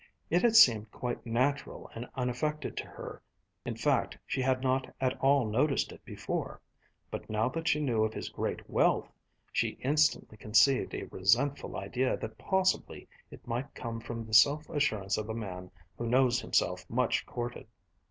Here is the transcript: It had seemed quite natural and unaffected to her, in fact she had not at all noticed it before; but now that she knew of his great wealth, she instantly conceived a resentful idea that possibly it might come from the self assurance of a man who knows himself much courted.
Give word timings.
It 0.31 0.41
had 0.41 0.55
seemed 0.55 0.89
quite 0.91 1.27
natural 1.27 1.91
and 1.93 2.09
unaffected 2.15 2.75
to 2.77 2.87
her, 2.87 3.21
in 3.65 3.75
fact 3.75 4.17
she 4.25 4.41
had 4.41 4.61
not 4.63 4.91
at 4.99 5.15
all 5.21 5.45
noticed 5.47 5.91
it 5.91 6.03
before; 6.03 6.59
but 7.11 7.29
now 7.29 7.49
that 7.49 7.67
she 7.67 7.79
knew 7.79 8.03
of 8.03 8.11
his 8.15 8.27
great 8.27 8.67
wealth, 8.67 9.07
she 9.51 9.77
instantly 9.83 10.37
conceived 10.37 10.95
a 10.95 11.03
resentful 11.05 11.77
idea 11.77 12.17
that 12.17 12.39
possibly 12.39 13.07
it 13.29 13.45
might 13.45 13.75
come 13.75 13.99
from 13.99 14.25
the 14.25 14.33
self 14.33 14.67
assurance 14.71 15.19
of 15.19 15.29
a 15.29 15.35
man 15.35 15.69
who 15.99 16.07
knows 16.09 16.41
himself 16.41 16.83
much 16.89 17.27
courted. 17.27 17.67